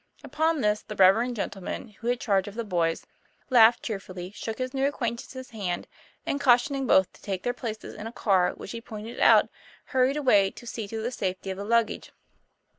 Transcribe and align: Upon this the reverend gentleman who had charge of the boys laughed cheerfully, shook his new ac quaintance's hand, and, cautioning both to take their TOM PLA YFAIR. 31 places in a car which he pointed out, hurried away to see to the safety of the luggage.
Upon 0.23 0.61
this 0.61 0.81
the 0.81 0.95
reverend 0.95 1.35
gentleman 1.35 1.89
who 1.89 2.07
had 2.07 2.19
charge 2.19 2.47
of 2.47 2.55
the 2.55 2.63
boys 2.63 3.05
laughed 3.51 3.83
cheerfully, 3.83 4.31
shook 4.31 4.57
his 4.57 4.73
new 4.73 4.85
ac 4.87 4.93
quaintance's 4.93 5.51
hand, 5.51 5.87
and, 6.25 6.41
cautioning 6.41 6.87
both 6.87 7.13
to 7.13 7.21
take 7.21 7.43
their 7.43 7.53
TOM 7.53 7.59
PLA 7.59 7.69
YFAIR. 7.69 7.75
31 7.75 7.75
places 7.91 8.01
in 8.01 8.07
a 8.07 8.11
car 8.11 8.51
which 8.53 8.71
he 8.71 8.81
pointed 8.81 9.19
out, 9.19 9.47
hurried 9.93 10.17
away 10.17 10.49
to 10.49 10.65
see 10.65 10.87
to 10.87 11.03
the 11.03 11.11
safety 11.11 11.51
of 11.51 11.57
the 11.57 11.63
luggage. 11.65 12.11